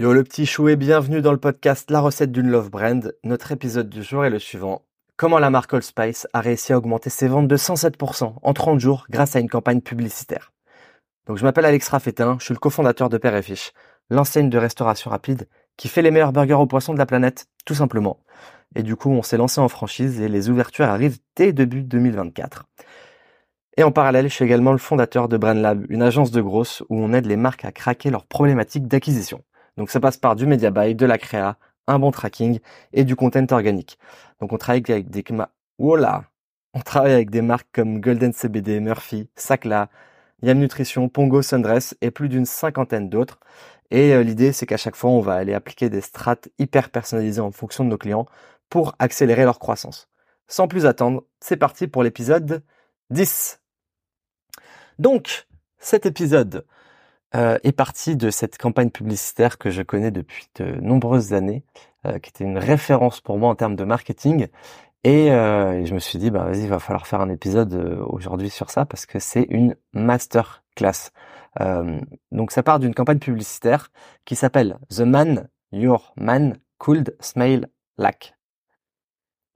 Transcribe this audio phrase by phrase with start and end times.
[0.00, 3.14] Yo le petit chou et bienvenue dans le podcast La recette d'une love brand.
[3.22, 4.80] Notre épisode du jour est le suivant.
[5.18, 8.80] Comment la marque Old Spice a réussi à augmenter ses ventes de 107% en 30
[8.80, 10.54] jours grâce à une campagne publicitaire?
[11.26, 13.72] Donc je m'appelle Alex Raffetin, je suis le cofondateur de Père et Fiche,
[14.08, 17.74] l'enseigne de restauration rapide qui fait les meilleurs burgers aux poissons de la planète, tout
[17.74, 18.20] simplement.
[18.74, 22.64] Et du coup, on s'est lancé en franchise et les ouvertures arrivent dès début 2024.
[23.76, 26.98] Et en parallèle, je suis également le fondateur de BrandLab, une agence de grosses où
[26.98, 29.44] on aide les marques à craquer leurs problématiques d'acquisition.
[29.80, 31.56] Donc ça passe par du media buy, de la créa,
[31.86, 32.60] un bon tracking
[32.92, 33.98] et du content organique.
[34.38, 35.24] Donc on travaille avec des
[35.78, 36.24] voilà,
[36.74, 39.88] on travaille avec des marques comme Golden CBD, Murphy, Sacla,
[40.42, 43.40] Yam Nutrition, Pongo, Sundress et plus d'une cinquantaine d'autres.
[43.90, 47.40] Et euh, l'idée c'est qu'à chaque fois on va aller appliquer des strates hyper personnalisées
[47.40, 48.26] en fonction de nos clients
[48.68, 50.10] pour accélérer leur croissance.
[50.46, 52.62] Sans plus attendre, c'est parti pour l'épisode
[53.08, 53.62] 10.
[54.98, 55.46] Donc,
[55.78, 56.66] cet épisode
[57.34, 61.64] euh, est parti de cette campagne publicitaire que je connais depuis de nombreuses années,
[62.06, 64.48] euh, qui était une référence pour moi en termes de marketing.
[65.04, 67.74] Et, euh, je me suis dit, bah vas-y, il va falloir faire un épisode
[68.06, 71.12] aujourd'hui sur ça parce que c'est une master class.
[72.32, 73.90] donc ça part d'une campagne publicitaire
[74.24, 78.34] qui s'appelle The Man Your Man Could Smell Like.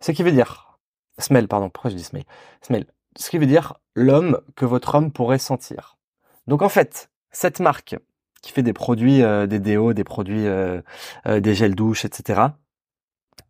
[0.01, 0.79] Ce qui veut dire,
[1.19, 2.25] smell, pardon, pourquoi je dis smell?
[2.61, 2.87] Smell.
[3.17, 5.97] Ce qui veut dire l'homme que votre homme pourrait sentir.
[6.47, 7.97] Donc en fait, cette marque
[8.45, 10.81] qui fait des produits, euh, des déos, des produits, euh,
[11.27, 12.43] euh, des gels douche, etc.,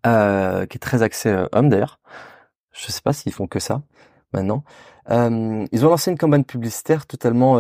[0.05, 0.11] qui
[0.77, 1.99] est très axé homme d'ailleurs.
[2.73, 3.83] Je sais pas s'ils font que ça
[4.35, 4.65] maintenant.
[5.09, 7.57] ils ont lancé une campagne publicitaire totalement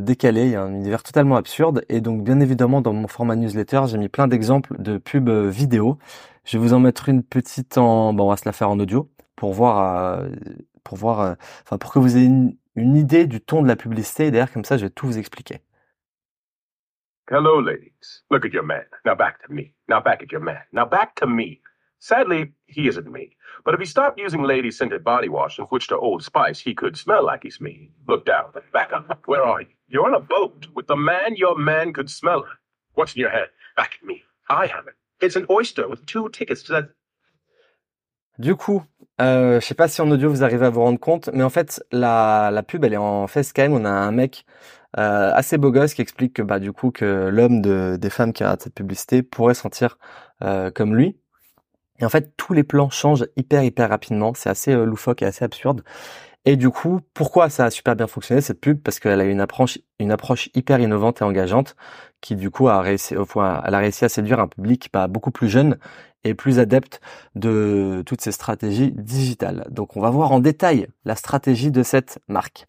[0.00, 3.36] décalée, il y a un univers totalement absurde, et donc bien évidemment dans mon format
[3.36, 5.98] newsletter, j'ai mis plein d'exemples de pubs vidéo.
[6.44, 8.78] Je vais vous en mettre une petite en, bon, on va se la faire en
[8.78, 10.22] audio pour voir,
[10.84, 14.32] pour voir, enfin pour que vous ayez une, idée du ton de la publicité.
[14.52, 15.60] Comme ça, je vais tout vous expliquer.
[17.30, 18.22] Hello, ladies.
[18.30, 18.84] Look at your man.
[19.04, 19.72] Now back to me.
[19.88, 20.62] Now back at your man.
[20.72, 21.60] Now back to me.
[21.98, 23.36] Sadly, he isn't me.
[23.64, 26.74] But if he stopped using lady scented body wash and switched to Old Spice, he
[26.74, 27.90] could smell like he's me.
[28.08, 28.46] Look down.
[28.72, 29.22] Back up.
[29.26, 29.68] Where are you?
[29.88, 32.44] You're on a boat with the man your man could smell.
[32.94, 33.48] What's in your head?
[33.76, 34.22] Back at me.
[34.50, 34.94] I have it.
[35.20, 36.90] It's an oyster with two tickets to that
[38.38, 38.82] Du coup,
[39.20, 41.50] euh, je sais pas si en audio vous arrivez à vous rendre compte, mais en
[41.50, 43.72] fait la, la pub elle est en facecam.
[43.72, 44.44] On a un mec
[44.98, 48.32] euh, assez beau gosse qui explique que bah du coup que l'homme de, des femmes
[48.32, 49.98] qui a cette publicité pourrait sentir
[50.42, 51.18] euh, comme lui.
[52.00, 54.32] Et en fait tous les plans changent hyper hyper rapidement.
[54.34, 55.82] C'est assez euh, loufoque et assez absurde.
[56.44, 58.80] Et du coup, pourquoi ça a super bien fonctionné cette pub?
[58.82, 61.76] Parce qu'elle a une approche, une approche hyper innovante et engageante,
[62.20, 65.48] qui du coup a réussi, elle a réussi à séduire un public pas beaucoup plus
[65.48, 65.78] jeune
[66.24, 67.00] et plus adepte
[67.34, 69.66] de toutes ces stratégies digitales.
[69.70, 72.66] Donc on va voir en détail la stratégie de cette marque.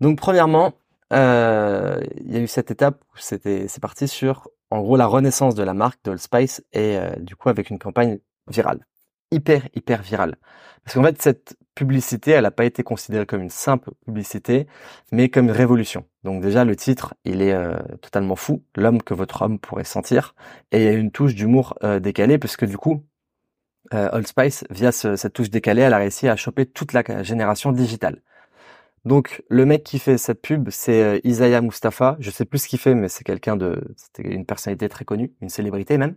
[0.00, 0.74] Donc premièrement,
[1.12, 5.06] euh, il y a eu cette étape où c'était c'est parti sur en gros la
[5.06, 8.18] renaissance de la marque d'Old Spice et euh, du coup avec une campagne
[8.48, 8.86] virale,
[9.30, 10.36] hyper hyper virale.
[10.84, 14.66] Parce qu'en fait cette publicité, elle n'a pas été considérée comme une simple publicité,
[15.12, 16.04] mais comme une révolution.
[16.24, 20.34] Donc déjà, le titre, il est euh, totalement fou, l'homme que votre homme pourrait sentir,
[20.72, 23.04] et il y a une touche d'humour euh, décalée, puisque du coup,
[23.94, 27.72] euh, Old Spice, via cette touche décalée, elle a réussi à choper toute la génération
[27.72, 28.20] digitale.
[29.06, 32.16] Donc le mec qui fait cette pub, c'est Isaiah Mustafa.
[32.20, 35.32] Je sais plus ce qu'il fait, mais c'est quelqu'un de, c'était une personnalité très connue,
[35.40, 36.16] une célébrité même.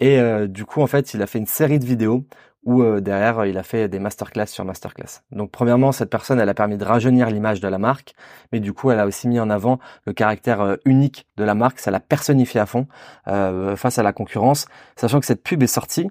[0.00, 0.18] Et
[0.48, 2.26] du coup, en fait, il a fait une série de vidéos
[2.64, 5.20] où euh, derrière il a fait des masterclass sur masterclass.
[5.30, 8.14] Donc premièrement, cette personne, elle a permis de rajeunir l'image de la marque,
[8.52, 11.54] mais du coup, elle a aussi mis en avant le caractère euh, unique de la
[11.54, 12.86] marque, ça l'a personnifié à fond
[13.28, 14.66] euh, face à la concurrence,
[14.96, 16.10] sachant que cette pub est sortie.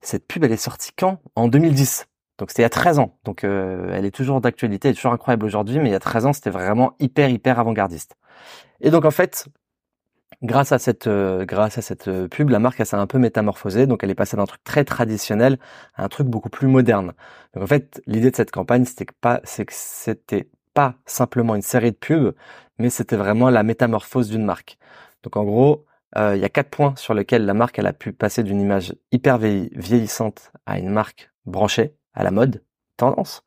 [0.00, 1.18] Cette pub, elle est sortie quand?
[1.34, 2.06] En 2010.
[2.38, 3.18] Donc c'était il y a 13 ans.
[3.24, 6.26] Donc elle est toujours d'actualité, elle est toujours incroyable aujourd'hui, mais il y a 13
[6.26, 8.14] ans, c'était vraiment hyper hyper avant-gardiste.
[8.80, 9.48] Et donc en fait,
[10.42, 13.86] grâce à cette euh, grâce à cette euh, pub, la marque s'est un peu métamorphosée,
[13.86, 15.58] donc elle est passée d'un truc très traditionnel
[15.94, 17.12] à un truc beaucoup plus moderne.
[17.54, 21.62] Donc en fait, l'idée de cette campagne, c'était pas c'est que c'était pas simplement une
[21.62, 22.34] série de pubs,
[22.78, 24.78] mais c'était vraiment la métamorphose d'une marque.
[25.22, 25.86] Donc en gros,
[26.16, 28.60] euh, il y a quatre points sur lesquels la marque elle a pu passer d'une
[28.60, 32.62] image hyper vieillissante à une marque branchée à la mode
[32.98, 33.42] tendance.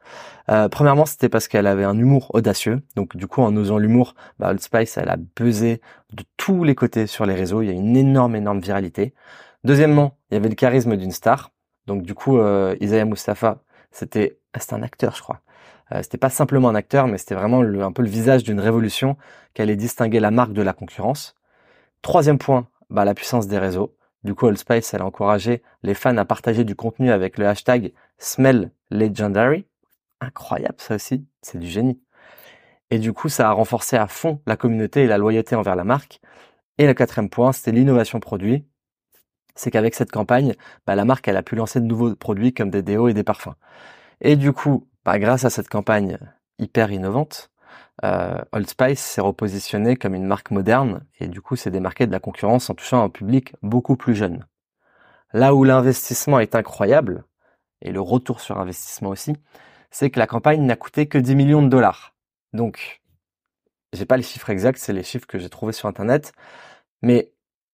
[0.50, 2.82] Euh, premièrement, c'était parce qu'elle avait un humour audacieux.
[2.96, 5.82] Donc du coup, en osant l'humour, bah, Old Spice, elle a buzzé
[6.14, 7.62] de tous les côtés sur les réseaux.
[7.62, 9.14] Il y a une énorme, énorme viralité.
[9.64, 11.52] Deuxièmement, il y avait le charisme d'une star.
[11.86, 13.60] Donc du coup, euh, Isaiah Mustafa,
[13.92, 15.42] c'était c'était un acteur, je crois.
[15.94, 19.18] Euh, c'était pas simplement un acteur, mais c'était vraiment un peu le visage d'une révolution
[19.54, 21.36] qui allait distinguer la marque de la concurrence.
[22.02, 23.96] Troisième point, bah, la puissance des réseaux.
[24.24, 27.48] Du coup, Old Spice, elle a encouragé les fans à partager du contenu avec le
[27.48, 29.66] hashtag Smell Legendary.
[30.20, 31.26] Incroyable, ça aussi.
[31.42, 32.00] C'est du génie.
[32.92, 35.86] Et du coup, ça a renforcé à fond la communauté et la loyauté envers la
[35.86, 36.20] marque.
[36.78, 38.66] Et le quatrième point, c'était l'innovation produit.
[39.56, 40.56] C'est qu'avec cette campagne,
[40.86, 43.24] bah, la marque elle a pu lancer de nouveaux produits comme des déos et des
[43.24, 43.56] parfums.
[44.20, 46.18] Et du coup, bah, grâce à cette campagne
[46.60, 47.52] hyper innovante,
[48.04, 52.12] euh, Old Spice s'est repositionné comme une marque moderne et du coup s'est démarqué de
[52.12, 54.46] la concurrence en touchant un public beaucoup plus jeune.
[55.34, 57.24] Là où l'investissement est incroyable,
[57.82, 59.34] et le retour sur investissement aussi,
[59.92, 62.16] c'est que la campagne n'a coûté que 10 millions de dollars.
[62.54, 63.02] Donc,
[63.94, 66.34] j'ai pas les chiffres exacts, c'est les chiffres que j'ai trouvés sur internet,
[67.02, 67.34] mais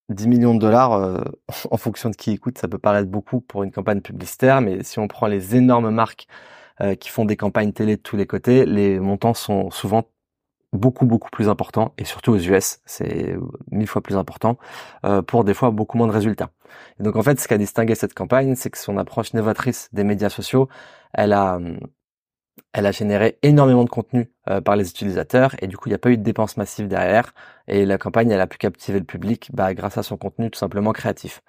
[0.09, 1.24] 10 millions de dollars, euh,
[1.71, 5.00] en fonction de qui écoute, ça peut paraître beaucoup pour une campagne publicitaire, mais si
[5.00, 6.27] on prend les énormes marques
[6.81, 10.04] euh, qui font des campagnes télé de tous les côtés, les montants sont souvent
[10.73, 13.35] beaucoup beaucoup plus importants et surtout aux US, c'est
[13.71, 14.57] mille fois plus important
[15.05, 16.51] euh, pour des fois beaucoup moins de résultats.
[16.99, 19.89] Et donc en fait, ce qui a distingué cette campagne, c'est que son approche novatrice
[19.93, 20.67] des médias sociaux,
[21.13, 21.59] elle a
[22.73, 25.95] elle a généré énormément de contenu euh, par les utilisateurs et du coup il n'y
[25.95, 27.33] a pas eu de dépenses massives derrière
[27.67, 30.59] et la campagne elle a pu captiver le public bah, grâce à son contenu tout
[30.59, 31.41] simplement créatif.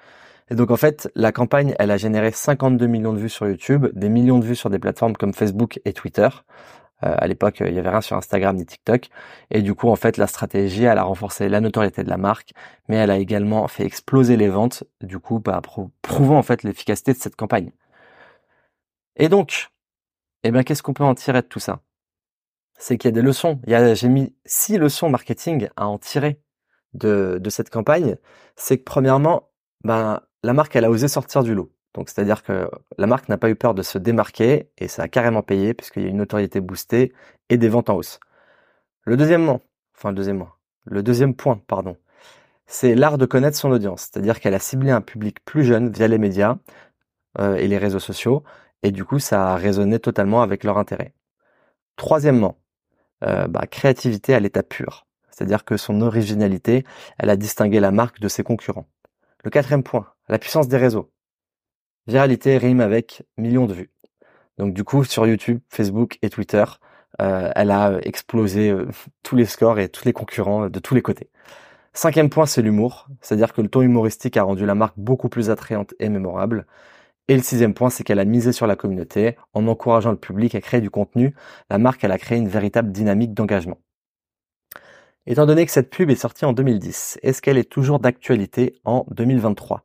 [0.51, 3.87] Et donc en fait la campagne elle a généré 52 millions de vues sur YouTube,
[3.95, 6.29] des millions de vues sur des plateformes comme Facebook et Twitter.
[7.05, 9.09] Euh, à l'époque il y avait rien sur Instagram ni TikTok
[9.53, 12.55] et du coup en fait la stratégie elle a renforcé la notoriété de la marque
[12.89, 15.63] mais elle a également fait exploser les ventes du coup bah,
[16.03, 17.71] prouvant en fait l'efficacité de cette campagne.
[19.17, 19.71] Et donc
[20.45, 21.83] eh bien, qu'est-ce qu'on peut en tirer de tout ça?
[22.79, 23.61] C'est qu'il y a des leçons.
[23.67, 26.41] J'ai mis six leçons marketing à en tirer
[26.95, 28.17] de, de cette campagne.
[28.57, 29.51] C'est que premièrement,
[29.85, 31.73] ben, la marque, elle a osé sortir du lot.
[32.07, 35.43] C'est-à-dire que la marque n'a pas eu peur de se démarquer et ça a carrément
[35.43, 37.13] payé puisqu'il y a une notoriété boostée
[37.49, 38.21] et des ventes en hausse.
[39.03, 40.45] Le enfin le deuxième,
[40.85, 41.97] le deuxième point, pardon,
[42.67, 44.03] c'est l'art de connaître son audience.
[44.03, 46.59] C'est-à-dire qu'elle a ciblé un public plus jeune via les médias
[47.39, 48.45] euh, et les réseaux sociaux
[48.83, 51.15] et du coup ça a résonné totalement avec leur intérêt.
[51.97, 52.59] Troisièmement,
[53.25, 56.85] euh, bah, créativité à l'état pur, c'est-à-dire que son originalité,
[57.19, 58.87] elle a distingué la marque de ses concurrents.
[59.45, 61.11] Le quatrième point, la puissance des réseaux.
[62.09, 63.91] Viralité rime avec millions de vues.
[64.57, 66.65] Donc du coup sur YouTube, Facebook et Twitter,
[67.21, 68.89] euh, elle a explosé euh,
[69.23, 71.29] tous les scores et tous les concurrents de tous les côtés.
[71.93, 75.51] Cinquième point, c'est l'humour, c'est-à-dire que le ton humoristique a rendu la marque beaucoup plus
[75.51, 76.67] attrayante et mémorable.
[77.29, 80.55] Et le sixième point, c'est qu'elle a misé sur la communauté en encourageant le public
[80.55, 81.35] à créer du contenu.
[81.69, 83.79] La marque, elle a créé une véritable dynamique d'engagement.
[85.27, 89.05] Étant donné que cette pub est sortie en 2010, est-ce qu'elle est toujours d'actualité en
[89.11, 89.85] 2023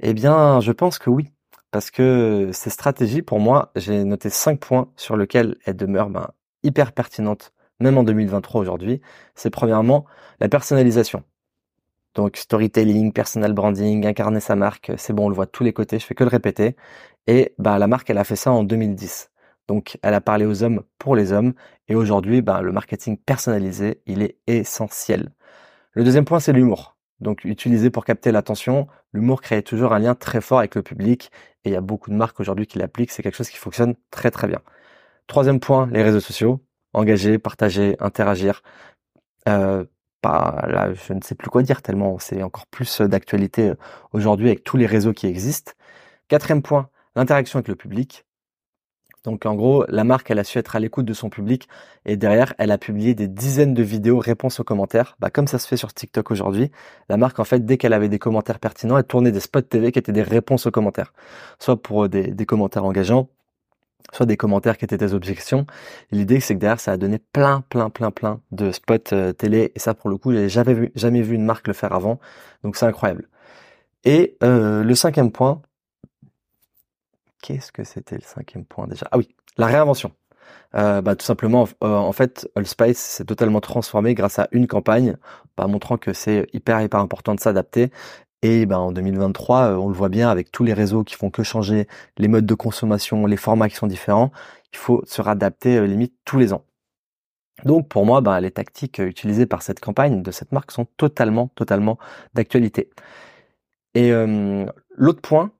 [0.00, 1.28] Eh bien, je pense que oui.
[1.70, 6.30] Parce que ces stratégies, pour moi, j'ai noté cinq points sur lesquels elles demeurent ben,
[6.62, 9.00] hyper pertinentes, même en 2023 aujourd'hui.
[9.34, 10.04] C'est premièrement
[10.40, 11.24] la personnalisation.
[12.14, 15.72] Donc storytelling, personal branding, incarner sa marque, c'est bon, on le voit de tous les
[15.72, 16.76] côtés, je fais que le répéter.
[17.26, 19.30] Et bah la marque, elle a fait ça en 2010.
[19.68, 21.54] Donc elle a parlé aux hommes pour les hommes.
[21.88, 25.32] Et aujourd'hui, bah, le marketing personnalisé, il est essentiel.
[25.92, 26.93] Le deuxième point, c'est l'humour.
[27.20, 31.30] Donc utilisé pour capter l'attention, l'humour crée toujours un lien très fort avec le public.
[31.64, 33.10] Et il y a beaucoup de marques aujourd'hui qui l'appliquent.
[33.10, 34.60] C'est quelque chose qui fonctionne très très bien.
[35.26, 36.60] Troisième point, les réseaux sociaux.
[36.92, 38.62] Engager, partager, interagir.
[39.48, 39.84] Euh,
[40.24, 43.74] là, je ne sais plus quoi dire tellement c'est encore plus euh, d'actualité euh,
[44.12, 45.72] aujourd'hui avec tous les réseaux qui existent.
[46.28, 48.23] Quatrième point, l'interaction avec le public.
[49.24, 51.68] Donc en gros, la marque, elle a su être à l'écoute de son public
[52.04, 55.16] et derrière, elle a publié des dizaines de vidéos réponses aux commentaires.
[55.18, 56.70] Bah, comme ça se fait sur TikTok aujourd'hui,
[57.08, 59.92] la marque, en fait, dès qu'elle avait des commentaires pertinents, elle tournait des spots TV
[59.92, 61.12] qui étaient des réponses aux commentaires.
[61.58, 63.28] Soit pour euh, des commentaires engageants,
[64.12, 65.66] soit des commentaires qui étaient des objections.
[66.10, 69.72] L'idée, c'est que derrière, ça a donné plein, plein, plein, plein de spots euh, télé.
[69.74, 72.20] Et ça, pour le coup, j'ai jamais vu, jamais vu une marque le faire avant.
[72.62, 73.28] Donc, c'est incroyable.
[74.04, 75.62] Et euh, le cinquième point,
[77.44, 79.06] qu'est-ce que c'était le cinquième point déjà?
[79.10, 80.12] Ah oui, la réinvention.
[80.74, 85.16] Euh, bah, tout simplement, en fait, Allspice s'est totalement transformé grâce à une campagne,
[85.56, 87.90] bah, montrant que c'est hyper hyper important de s'adapter
[88.44, 91.30] et ben, en 2023, euh, on le voit bien avec tous les réseaux qui font
[91.30, 94.32] que changer, les modes de consommation, les formats qui sont différents,
[94.70, 96.62] il faut se réadapter euh, limite tous les ans.
[97.64, 100.86] Donc pour moi, ben, les tactiques euh, utilisées par cette campagne de cette marque sont
[100.98, 101.98] totalement, totalement
[102.34, 102.90] d'actualité.
[103.94, 104.10] Et
[104.96, 105.52] l'autre point,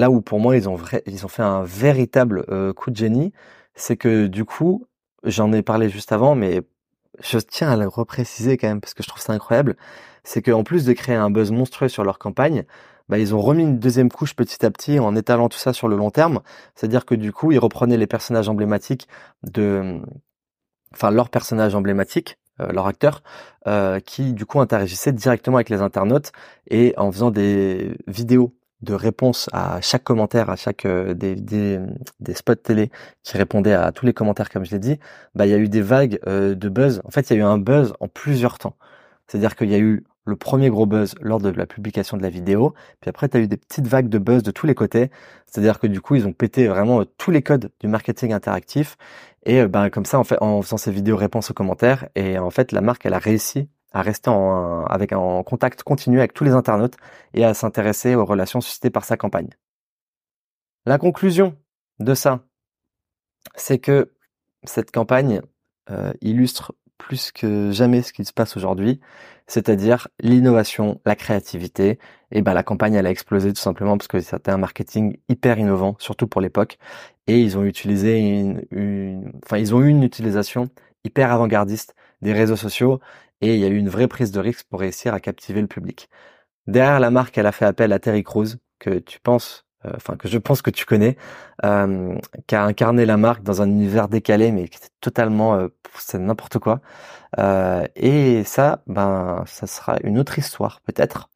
[0.00, 3.32] là où pour moi ils ont, fait un véritable coup de génie,
[3.74, 4.86] c'est que du coup,
[5.24, 6.62] j'en ai parlé juste avant, mais
[7.20, 9.76] je tiens à le repréciser quand même parce que je trouve ça incroyable
[10.24, 12.64] c'est qu'en plus de créer un buzz monstrueux sur leur campagne,
[13.08, 15.88] bah, ils ont remis une deuxième couche petit à petit en étalant tout ça sur
[15.88, 16.40] le long terme.
[16.74, 19.08] C'est-à-dire que du coup, ils reprenaient les personnages emblématiques
[19.42, 20.00] de,
[20.92, 23.22] enfin leurs personnages emblématiques, euh, leurs acteurs,
[23.66, 26.32] euh, qui du coup interagissaient directement avec les internautes
[26.68, 31.78] et en faisant des vidéos de réponse à chaque commentaire, à chaque euh, des, des,
[32.20, 32.90] des, spots télé
[33.22, 34.98] qui répondaient à tous les commentaires comme je l'ai dit,
[35.34, 37.00] bah il y a eu des vagues de buzz.
[37.04, 38.76] En fait, il y a eu un buzz en plusieurs temps.
[39.26, 42.30] C'est-à-dire qu'il y a eu le premier gros buzz lors de la publication de la
[42.30, 42.74] vidéo.
[43.00, 45.10] Puis après, tu as eu des petites vagues de buzz de tous les côtés.
[45.46, 48.96] C'est-à-dire que du coup, ils ont pété vraiment tous les codes du marketing interactif.
[49.44, 52.50] Et ben, comme ça, en, fait, en faisant ces vidéos réponses aux commentaires, et en
[52.50, 56.44] fait, la marque, elle a réussi à rester en, avec en contact continu avec tous
[56.44, 56.96] les internautes
[57.34, 59.50] et à s'intéresser aux relations suscitées par sa campagne.
[60.86, 61.56] La conclusion
[61.98, 62.40] de ça,
[63.54, 64.12] c'est que
[64.64, 65.42] cette campagne
[65.90, 69.00] euh, illustre plus que jamais ce qui se passe aujourd'hui,
[69.46, 71.98] c'est-à-dire l'innovation, la créativité.
[72.30, 75.58] Et ben la campagne elle a explosé tout simplement parce que c'était un marketing hyper
[75.58, 76.78] innovant, surtout pour l'époque,
[77.26, 80.68] et ils ont utilisé une, enfin ils ont eu une utilisation
[81.04, 83.00] hyper avant-gardiste des réseaux sociaux
[83.40, 85.66] et il y a eu une vraie prise de risque pour réussir à captiver le
[85.66, 86.08] public.
[86.66, 88.48] Derrière la marque, elle a fait appel à Terry Crews,
[88.78, 91.16] que tu penses, euh, enfin que je pense que tu connais,
[91.64, 95.68] euh, qui a incarné la marque dans un univers décalé, mais qui était totalement, euh,
[95.98, 96.80] c'est n'importe quoi.
[97.38, 101.30] Euh, et ça, ben, ça sera une autre histoire peut-être.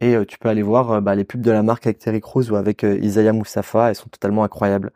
[0.00, 2.56] Et tu peux aller voir bah, les pubs de la marque avec Terry Crews ou
[2.56, 4.92] avec Isaiah Moussafa, elles sont totalement incroyables.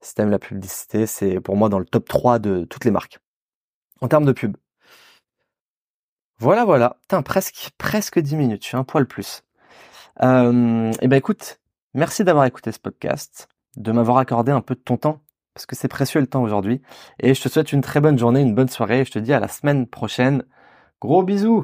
[0.00, 3.18] Si t'aimes la publicité, c'est pour moi dans le top 3 de toutes les marques.
[4.00, 4.56] En termes de pub.
[6.42, 6.96] Voilà, voilà.
[7.02, 8.64] Putain, presque, presque 10 minutes.
[8.64, 9.44] Je suis un poil plus.
[10.22, 11.60] Euh, eh ben écoute,
[11.94, 13.46] merci d'avoir écouté ce podcast,
[13.76, 15.20] de m'avoir accordé un peu de ton temps,
[15.54, 16.82] parce que c'est précieux le temps aujourd'hui.
[17.20, 19.02] Et je te souhaite une très bonne journée, une bonne soirée.
[19.02, 20.42] Et je te dis à la semaine prochaine.
[21.00, 21.60] Gros bisous